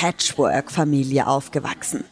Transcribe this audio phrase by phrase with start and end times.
[0.00, 2.04] Patchwork-Familie aufgewachsen.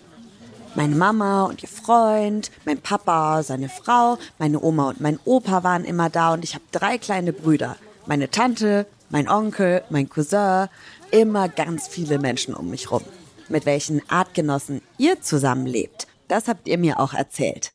[0.74, 5.84] Meine Mama und ihr Freund, mein Papa, seine Frau, meine Oma und mein Opa waren
[5.84, 7.76] immer da und ich habe drei kleine Brüder.
[8.06, 10.66] Meine Tante, mein Onkel, mein Cousin,
[11.12, 13.04] immer ganz viele Menschen um mich rum.
[13.48, 17.70] Mit welchen Artgenossen ihr zusammenlebt, das habt ihr mir auch erzählt.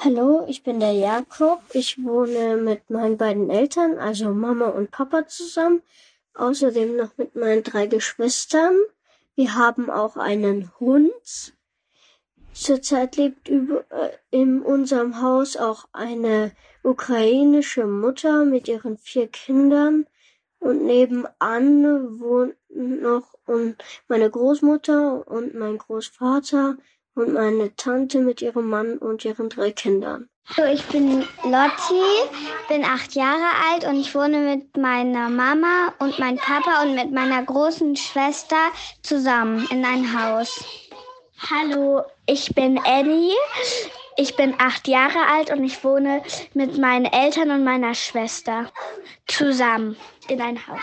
[0.00, 1.60] Hallo, ich bin der Jakob.
[1.72, 5.82] Ich wohne mit meinen beiden Eltern, also Mama und Papa zusammen
[6.38, 8.76] außerdem noch mit meinen drei Geschwistern.
[9.34, 11.54] Wir haben auch einen Hund.
[12.52, 20.06] Zurzeit lebt über, äh, in unserem Haus auch eine ukrainische Mutter mit ihren vier Kindern
[20.58, 23.34] und nebenan wohnt noch
[24.08, 26.76] meine Großmutter und mein Großvater
[27.18, 30.28] und meine Tante mit ihrem Mann und ihren drei Kindern.
[30.56, 32.02] Hallo, ich bin Lotti,
[32.68, 37.12] bin acht Jahre alt und ich wohne mit meiner Mama und meinem Papa und mit
[37.12, 38.56] meiner großen Schwester
[39.02, 40.64] zusammen in einem Haus.
[41.50, 43.34] Hallo, ich bin Ellie.
[44.16, 46.22] Ich bin acht Jahre alt und ich wohne
[46.54, 48.72] mit meinen Eltern und meiner Schwester
[49.26, 49.96] zusammen
[50.28, 50.80] in einem Haus.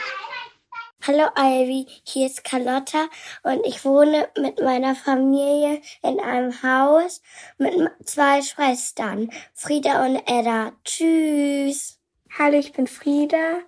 [1.08, 3.10] Hallo Ivy, hier ist Carlotta
[3.44, 7.22] und ich wohne mit meiner Familie in einem Haus
[7.60, 10.72] mit zwei Schwestern, Frieda und Edda.
[10.84, 12.00] Tschüss.
[12.40, 13.60] Hallo, ich bin Frieda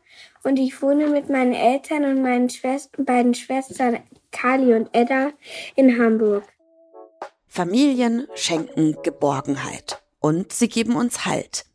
[0.44, 4.00] und ich wohne mit meinen Eltern und meinen Schwester, beiden Schwestern
[4.32, 5.30] Kali und Edda
[5.76, 6.44] in Hamburg.
[7.48, 11.66] Familien schenken Geborgenheit und sie geben uns Halt.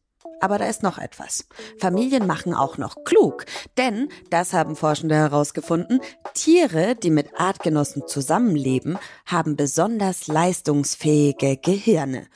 [0.42, 1.46] Aber da ist noch etwas.
[1.78, 3.46] Familien machen auch noch klug.
[3.78, 6.00] Denn, das haben Forschende herausgefunden,
[6.34, 12.26] Tiere, die mit Artgenossen zusammenleben, haben besonders leistungsfähige Gehirne.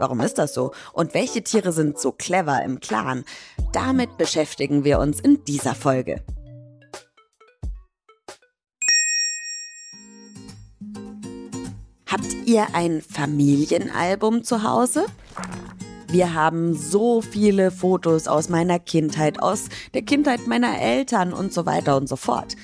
[0.00, 0.72] Warum ist das so?
[0.92, 3.24] Und welche Tiere sind so clever im Clan?
[3.72, 6.20] Damit beschäftigen wir uns in dieser Folge.
[12.10, 15.06] Habt ihr ein Familienalbum zu Hause?
[16.12, 21.64] Wir haben so viele Fotos aus meiner Kindheit, aus der Kindheit meiner Eltern und so
[21.64, 22.54] weiter und so fort.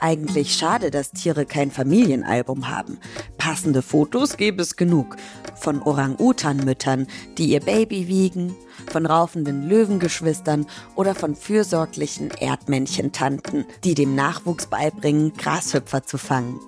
[0.00, 2.98] Eigentlich schade, dass Tiere kein Familienalbum haben.
[3.38, 5.14] Passende Fotos gäbe es genug.
[5.54, 7.06] Von Orang-Utan-Müttern,
[7.38, 8.56] die ihr Baby wiegen,
[8.90, 16.58] von raufenden Löwengeschwistern oder von fürsorglichen Erdmännchentanten, die dem Nachwuchs beibringen, Grashüpfer zu fangen.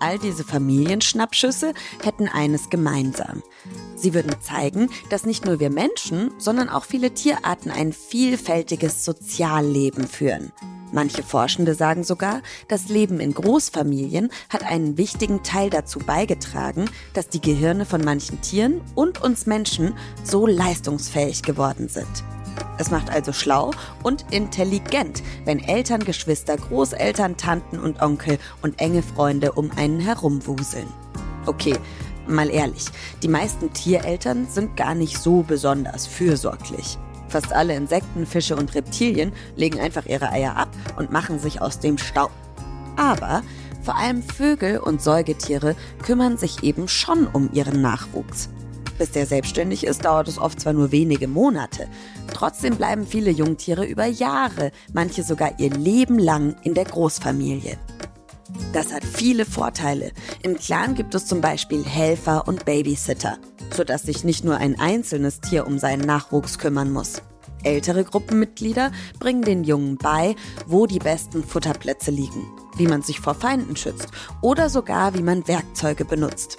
[0.00, 3.42] All diese Familienschnappschüsse hätten eines gemeinsam.
[3.96, 10.06] Sie würden zeigen, dass nicht nur wir Menschen, sondern auch viele Tierarten ein vielfältiges Sozialleben
[10.06, 10.52] führen.
[10.92, 17.28] Manche Forschende sagen sogar, das Leben in Großfamilien hat einen wichtigen Teil dazu beigetragen, dass
[17.28, 19.94] die Gehirne von manchen Tieren und uns Menschen
[20.24, 22.24] so leistungsfähig geworden sind.
[22.78, 29.02] Es macht also schlau und intelligent, wenn Eltern, Geschwister, Großeltern, Tanten und Onkel und enge
[29.02, 30.88] Freunde um einen herumwuseln.
[31.46, 31.74] Okay,
[32.26, 32.86] mal ehrlich,
[33.22, 36.98] die meisten Tiereltern sind gar nicht so besonders fürsorglich.
[37.28, 41.78] Fast alle Insekten, Fische und Reptilien legen einfach ihre Eier ab und machen sich aus
[41.78, 42.30] dem Staub.
[42.96, 43.42] Aber
[43.82, 48.48] vor allem Vögel und Säugetiere kümmern sich eben schon um ihren Nachwuchs.
[48.98, 51.88] Bis der selbstständig ist, dauert es oft zwar nur wenige Monate.
[52.32, 57.78] Trotzdem bleiben viele Jungtiere über Jahre, manche sogar ihr Leben lang in der Großfamilie.
[58.72, 60.12] Das hat viele Vorteile.
[60.42, 63.38] Im Clan gibt es zum Beispiel Helfer und Babysitter,
[63.74, 67.22] sodass sich nicht nur ein einzelnes Tier um seinen Nachwuchs kümmern muss.
[67.64, 70.36] Ältere Gruppenmitglieder bringen den Jungen bei,
[70.66, 72.46] wo die besten Futterplätze liegen,
[72.76, 74.08] wie man sich vor Feinden schützt
[74.42, 76.58] oder sogar wie man Werkzeuge benutzt.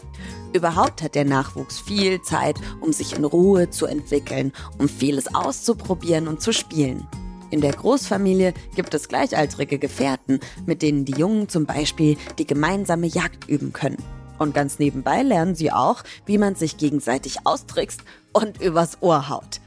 [0.53, 6.27] Überhaupt hat der Nachwuchs viel Zeit, um sich in Ruhe zu entwickeln, um vieles auszuprobieren
[6.27, 7.07] und zu spielen.
[7.51, 13.07] In der Großfamilie gibt es gleichaltrige Gefährten, mit denen die Jungen zum Beispiel die gemeinsame
[13.07, 13.97] Jagd üben können.
[14.37, 18.01] Und ganz nebenbei lernen sie auch, wie man sich gegenseitig austrickst
[18.33, 19.59] und übers Ohr haut.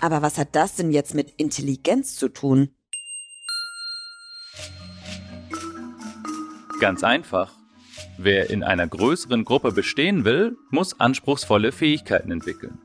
[0.00, 2.70] Aber was hat das denn jetzt mit Intelligenz zu tun?
[6.80, 7.52] Ganz einfach.
[8.16, 12.78] Wer in einer größeren Gruppe bestehen will, muss anspruchsvolle Fähigkeiten entwickeln.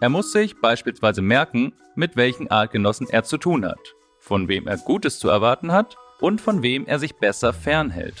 [0.00, 4.76] Er muss sich beispielsweise merken, mit welchen Artgenossen er zu tun hat, von wem er
[4.76, 8.16] Gutes zu erwarten hat und von wem er sich besser fernhält.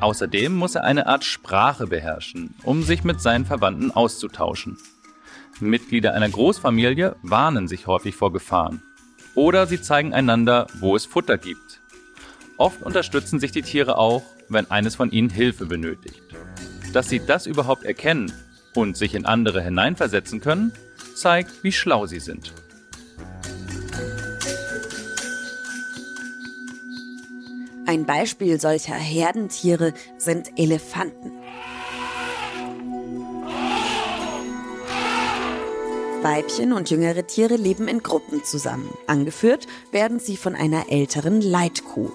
[0.00, 4.76] Außerdem muss er eine Art Sprache beherrschen, um sich mit seinen Verwandten auszutauschen.
[5.60, 8.82] Mitglieder einer Großfamilie warnen sich häufig vor Gefahren.
[9.34, 11.80] Oder sie zeigen einander, wo es Futter gibt.
[12.56, 16.22] Oft unterstützen sich die Tiere auch, wenn eines von ihnen Hilfe benötigt.
[16.92, 18.32] Dass sie das überhaupt erkennen
[18.74, 20.72] und sich in andere hineinversetzen können,
[21.14, 22.52] zeigt, wie schlau sie sind.
[27.86, 31.32] Ein Beispiel solcher Herdentiere sind Elefanten.
[36.24, 38.88] Weibchen und jüngere Tiere leben in Gruppen zusammen.
[39.06, 42.10] Angeführt werden sie von einer älteren Leitkuh.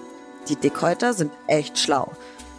[0.48, 2.10] Die Dickhäuter sind echt schlau.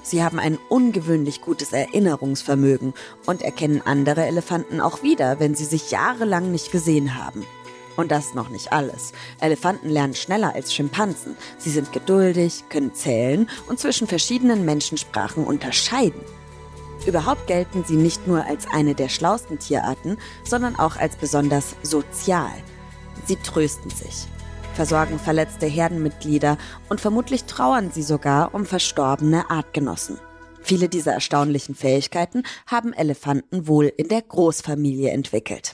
[0.02, 2.94] Sie haben ein ungewöhnlich gutes Erinnerungsvermögen
[3.26, 7.46] und erkennen andere Elefanten auch wieder, wenn sie sich jahrelang nicht gesehen haben.
[7.98, 9.12] Und das noch nicht alles.
[9.42, 11.36] Elefanten lernen schneller als Schimpansen.
[11.58, 16.22] Sie sind geduldig, können zählen und zwischen verschiedenen Menschensprachen unterscheiden.
[17.06, 22.52] Überhaupt gelten sie nicht nur als eine der schlausten Tierarten, sondern auch als besonders sozial.
[23.26, 24.28] Sie trösten sich,
[24.76, 26.58] versorgen verletzte Herdenmitglieder
[26.90, 30.20] und vermutlich trauern sie sogar um verstorbene Artgenossen.
[30.62, 35.74] Viele dieser erstaunlichen Fähigkeiten haben Elefanten wohl in der Großfamilie entwickelt.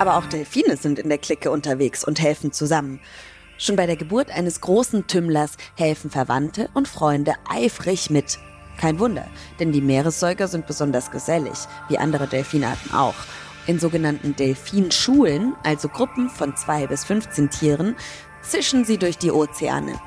[0.00, 3.00] Aber auch Delfine sind in der Clique unterwegs und helfen zusammen.
[3.58, 8.38] Schon bei der Geburt eines großen Tümmlers helfen Verwandte und Freunde eifrig mit.
[8.78, 9.26] Kein Wunder,
[9.58, 11.58] denn die Meeressäuger sind besonders gesellig,
[11.90, 13.14] wie andere Delfinarten auch.
[13.66, 17.94] In sogenannten Delfinschulen, also Gruppen von zwei bis 15 Tieren,
[18.40, 20.00] zischen sie durch die Ozeane.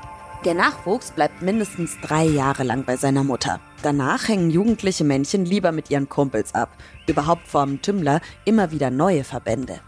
[0.44, 3.60] Der Nachwuchs bleibt mindestens drei Jahre lang bei seiner Mutter.
[3.80, 6.76] Danach hängen jugendliche Männchen lieber mit ihren Kumpels ab.
[7.06, 9.80] Überhaupt formen Tümmler immer wieder neue Verbände.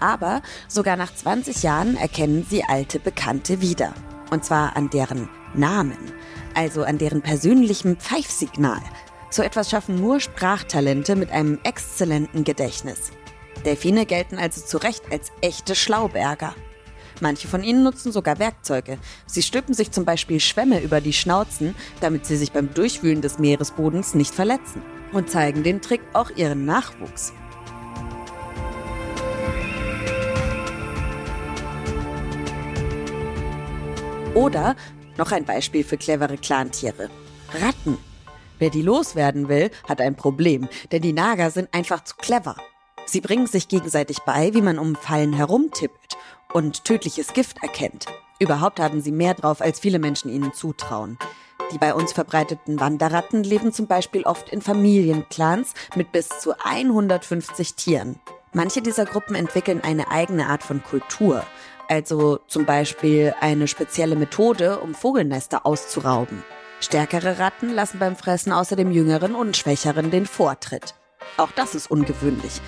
[0.00, 3.94] Aber sogar nach 20 Jahren erkennen sie alte Bekannte wieder.
[4.30, 6.12] Und zwar an deren Namen,
[6.52, 8.82] also an deren persönlichem Pfeifsignal.
[9.30, 13.12] So etwas schaffen nur Sprachtalente mit einem exzellenten Gedächtnis.
[13.64, 16.54] Delfine gelten also zu Recht als echte Schlauberger.
[17.20, 18.98] Manche von ihnen nutzen sogar Werkzeuge.
[19.26, 23.38] Sie stülpen sich zum Beispiel Schwämme über die Schnauzen, damit sie sich beim Durchwühlen des
[23.38, 24.82] Meeresbodens nicht verletzen.
[25.12, 27.32] Und zeigen den Trick auch ihren Nachwuchs.
[34.34, 34.76] Oder
[35.18, 37.10] noch ein Beispiel für clevere Clantiere.
[37.52, 37.98] Ratten.
[38.58, 42.56] Wer die loswerden will, hat ein Problem, denn die Nager sind einfach zu clever.
[43.04, 46.16] Sie bringen sich gegenseitig bei, wie man um Fallen herumtippelt
[46.52, 48.06] und tödliches Gift erkennt.
[48.38, 51.18] Überhaupt haben sie mehr drauf, als viele Menschen ihnen zutrauen.
[51.72, 57.74] Die bei uns verbreiteten Wanderratten leben zum Beispiel oft in Familienclans mit bis zu 150
[57.74, 58.18] Tieren.
[58.52, 61.44] Manche dieser Gruppen entwickeln eine eigene Art von Kultur,
[61.88, 66.42] also zum Beispiel eine spezielle Methode, um Vogelnester auszurauben.
[66.80, 70.94] Stärkere Ratten lassen beim Fressen außerdem jüngeren und schwächeren den Vortritt.
[71.36, 72.60] Auch das ist ungewöhnlich.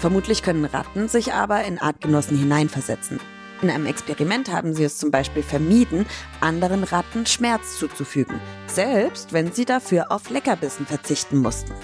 [0.00, 3.20] Vermutlich können Ratten sich aber in Artgenossen hineinversetzen.
[3.60, 6.06] In einem Experiment haben sie es zum Beispiel vermieden,
[6.40, 11.74] anderen Ratten Schmerz zuzufügen, selbst wenn sie dafür auf Leckerbissen verzichten mussten.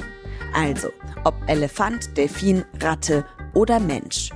[0.55, 0.89] Also,
[1.25, 4.31] ob Elefant, Delfin, Ratte oder Mensch.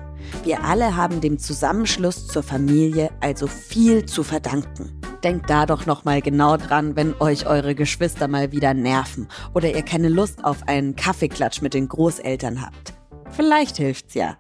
[0.44, 5.00] Wir alle haben dem Zusammenschluss zur Familie also viel zu verdanken.
[5.25, 9.75] Denkt da doch noch mal genau dran, wenn euch eure Geschwister mal wieder nerven oder
[9.75, 13.00] ihr keine Lust auf einen Kaffeeklatsch mit den Großeltern habt.
[13.32, 14.38] Vielleicht hilft's ja.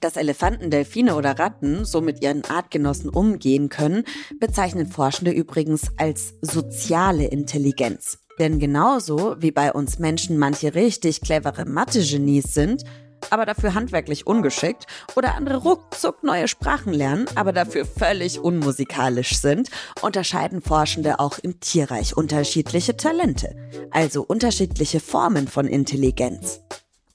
[0.00, 4.04] Dass Elefanten, Delfine oder Ratten so mit ihren Artgenossen umgehen können,
[4.40, 8.18] bezeichnen Forschende übrigens als soziale Intelligenz.
[8.38, 12.84] Denn genauso wie bei uns Menschen manche richtig clevere Mathe-Genies sind,
[13.30, 14.86] aber dafür handwerklich ungeschickt,
[15.16, 21.60] oder andere ruckzuck neue Sprachen lernen, aber dafür völlig unmusikalisch sind, unterscheiden Forschende auch im
[21.60, 23.56] Tierreich unterschiedliche Talente,
[23.90, 26.60] also unterschiedliche Formen von Intelligenz.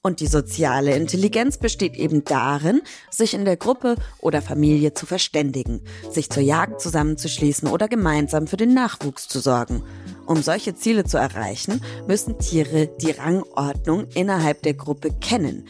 [0.00, 5.82] Und die soziale Intelligenz besteht eben darin, sich in der Gruppe oder Familie zu verständigen,
[6.10, 9.82] sich zur Jagd zusammenzuschließen oder gemeinsam für den Nachwuchs zu sorgen.
[10.24, 15.66] Um solche Ziele zu erreichen, müssen Tiere die Rangordnung innerhalb der Gruppe kennen,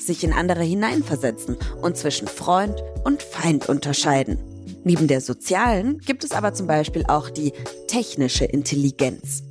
[0.00, 4.38] sich in andere hineinversetzen und zwischen Freund und Feind unterscheiden.
[4.84, 7.52] Neben der sozialen gibt es aber zum Beispiel auch die
[7.86, 9.42] technische Intelligenz.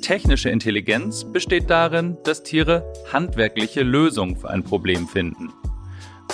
[0.00, 5.52] Technische Intelligenz besteht darin, dass Tiere handwerkliche Lösungen für ein Problem finden.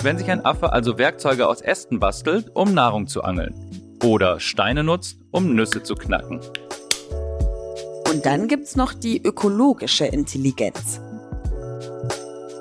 [0.01, 3.53] Wenn sich ein Affe also Werkzeuge aus Ästen bastelt, um Nahrung zu angeln.
[4.03, 6.39] Oder Steine nutzt, um Nüsse zu knacken.
[8.11, 11.01] Und dann gibt's noch die ökologische Intelligenz.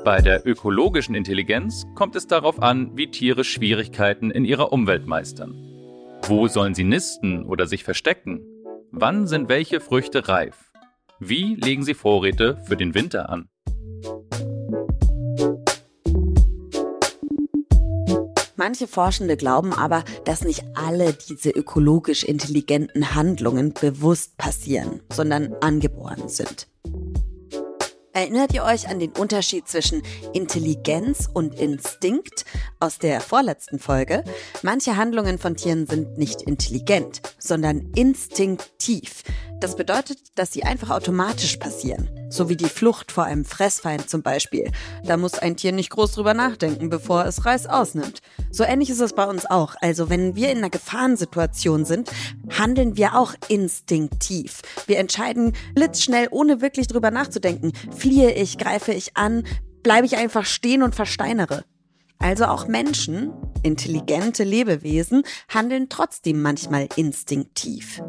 [0.07, 5.53] Bei der ökologischen Intelligenz kommt es darauf an, wie Tiere Schwierigkeiten in ihrer Umwelt meistern.
[6.29, 8.41] Wo sollen sie nisten oder sich verstecken?
[8.93, 10.71] Wann sind welche Früchte reif?
[11.19, 13.49] Wie legen sie Vorräte für den Winter an?
[18.55, 26.29] Manche Forschende glauben aber, dass nicht alle diese ökologisch intelligenten Handlungen bewusst passieren, sondern angeboren
[26.29, 26.69] sind.
[28.17, 32.47] Erinnert ihr euch an den Unterschied zwischen Intelligenz und Instinkt
[32.81, 34.25] aus der vorletzten Folge?
[34.63, 39.23] Manche Handlungen von Tieren sind nicht intelligent, sondern instinktiv.
[39.61, 42.09] Das bedeutet, dass sie einfach automatisch passieren.
[42.29, 44.71] So wie die Flucht vor einem Fressfeind zum Beispiel.
[45.05, 48.21] Da muss ein Tier nicht groß drüber nachdenken, bevor es Reis ausnimmt.
[48.51, 49.75] So ähnlich ist es bei uns auch.
[49.81, 52.11] Also wenn wir in einer Gefahrensituation sind,
[52.51, 54.63] handeln wir auch instinktiv.
[54.87, 57.73] Wir entscheiden blitzschnell, ohne wirklich drüber nachzudenken.
[57.97, 59.45] Fliehe ich, greife ich an,
[59.83, 61.65] bleibe ich einfach stehen und versteinere.
[62.19, 68.01] Also auch Menschen, intelligente Lebewesen, handeln trotzdem manchmal instinktiv.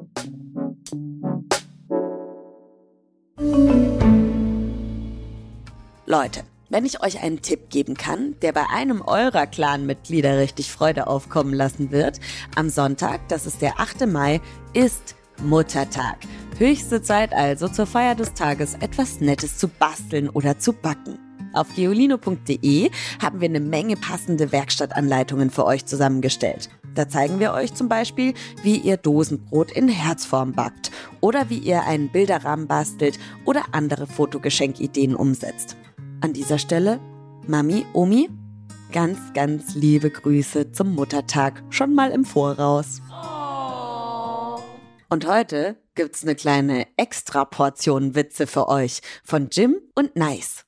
[6.10, 11.08] Leute, wenn ich euch einen Tipp geben kann, der bei einem eurer Clan-Mitglieder richtig Freude
[11.08, 12.22] aufkommen lassen wird,
[12.56, 14.08] am Sonntag, das ist der 8.
[14.08, 14.40] Mai,
[14.74, 16.20] ist Muttertag.
[16.58, 21.20] Höchste Zeit also zur Feier des Tages etwas Nettes zu basteln oder zu backen.
[21.52, 22.90] Auf geolino.de
[23.22, 26.70] haben wir eine Menge passende Werkstattanleitungen für euch zusammengestellt.
[26.96, 28.34] Da zeigen wir euch zum Beispiel,
[28.64, 35.14] wie ihr Dosenbrot in Herzform backt oder wie ihr einen Bilderrahmen bastelt oder andere Fotogeschenkideen
[35.14, 35.76] umsetzt.
[36.20, 37.00] An dieser Stelle,
[37.46, 38.28] Mami, Omi,
[38.92, 43.02] ganz, ganz liebe Grüße zum Muttertag schon mal im Voraus.
[45.10, 50.66] Und heute gibt's eine kleine Extraportion Witze für euch von Jim und Nice.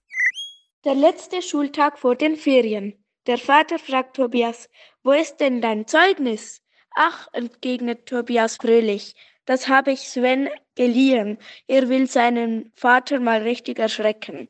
[0.86, 3.04] Der letzte Schultag vor den Ferien.
[3.26, 4.70] Der Vater fragt Tobias,
[5.04, 6.62] wo ist denn dein Zeugnis?
[6.96, 9.16] Ach, entgegnet Tobias fröhlich,
[9.46, 11.40] das habe ich Sven geliehen.
[11.66, 14.48] Er will seinen Vater mal richtig erschrecken.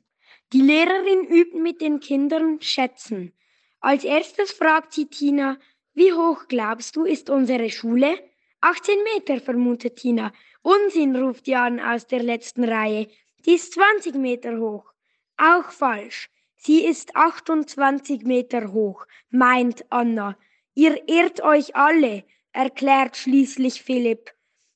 [0.52, 3.34] Die Lehrerin übt mit den Kindern Schätzen.
[3.82, 5.60] Als erstes fragt sie Tina,
[5.94, 8.18] wie hoch glaubst du ist unsere Schule?
[8.62, 10.34] 18 Meter, vermutet Tina.
[10.64, 13.08] Unsinn, ruft Jan aus der letzten Reihe.
[13.46, 14.92] Die ist 20 Meter hoch.
[15.38, 16.32] Auch falsch.
[16.56, 20.36] Sie ist 28 Meter hoch, meint Anna.
[20.74, 24.32] Ihr irrt euch alle, erklärt schließlich Philipp.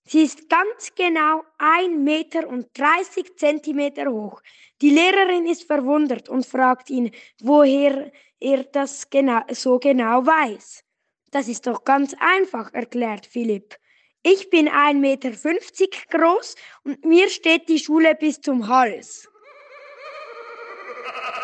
[0.05, 4.41] Sie ist ganz genau ein Meter und 30 Zentimeter hoch.
[4.81, 10.83] Die Lehrerin ist verwundert und fragt ihn, woher er das genau, so genau weiß.
[11.31, 13.77] Das ist doch ganz einfach, erklärt Philipp.
[14.24, 15.31] Ich bin 1,50 Meter
[16.12, 19.29] groß und mir steht die Schule bis zum Hals.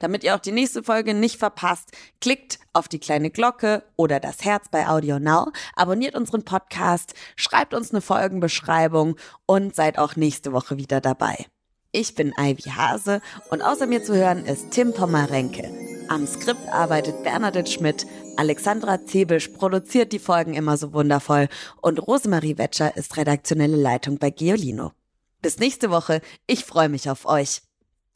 [0.00, 1.90] Damit ihr auch die nächste Folge nicht verpasst,
[2.20, 7.74] klickt auf die kleine Glocke oder das Herz bei Audio Now, abonniert unseren Podcast, schreibt
[7.74, 11.46] uns eine Folgenbeschreibung und seid auch nächste Woche wieder dabei.
[11.90, 15.70] Ich bin Ivy Hase und außer mir zu hören ist Tim Pommerenke.
[16.08, 21.48] Am Skript arbeitet Bernadette Schmidt, Alexandra Zebisch produziert die Folgen immer so wundervoll
[21.82, 24.92] und Rosemarie Wetscher ist redaktionelle Leitung bei Geolino.
[25.42, 27.62] Bis nächste Woche, ich freue mich auf euch.